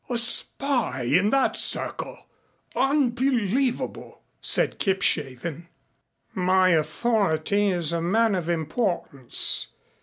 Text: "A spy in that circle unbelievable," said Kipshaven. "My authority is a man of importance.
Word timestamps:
"A 0.09 0.17
spy 0.17 1.03
in 1.03 1.29
that 1.29 1.55
circle 1.55 2.17
unbelievable," 2.75 4.21
said 4.41 4.79
Kipshaven. 4.79 5.67
"My 6.33 6.69
authority 6.69 7.67
is 7.67 7.93
a 7.93 8.01
man 8.01 8.33
of 8.33 8.49
importance. 8.49 9.67